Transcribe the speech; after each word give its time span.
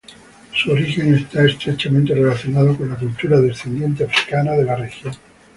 Su 0.55 0.71
origen 0.71 1.13
está 1.13 1.45
estrechamente 1.45 2.15
relacionado 2.15 2.75
con 2.75 2.89
la 2.89 2.95
cultura 2.97 3.39
descendiente 3.39 4.03
africana 4.03 4.53
de 4.53 4.63
la 4.65 4.75
región. 4.75 5.13